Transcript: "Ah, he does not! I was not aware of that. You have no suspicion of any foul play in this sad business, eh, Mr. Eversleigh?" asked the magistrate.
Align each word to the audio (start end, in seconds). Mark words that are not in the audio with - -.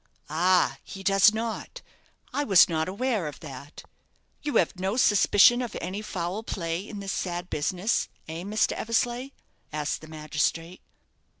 "Ah, 0.31 0.79
he 0.83 1.03
does 1.03 1.31
not! 1.31 1.83
I 2.33 2.43
was 2.43 2.67
not 2.67 2.89
aware 2.89 3.27
of 3.27 3.39
that. 3.41 3.83
You 4.41 4.55
have 4.55 4.79
no 4.79 4.97
suspicion 4.97 5.61
of 5.61 5.77
any 5.79 6.01
foul 6.01 6.41
play 6.41 6.87
in 6.89 7.01
this 7.01 7.11
sad 7.13 7.51
business, 7.51 8.09
eh, 8.27 8.41
Mr. 8.41 8.71
Eversleigh?" 8.71 9.29
asked 9.71 10.01
the 10.01 10.07
magistrate. 10.07 10.81